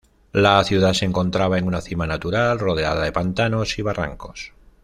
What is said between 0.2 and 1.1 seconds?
La ciudad se